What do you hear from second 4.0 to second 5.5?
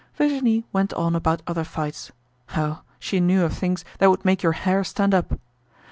would make your hair stand up.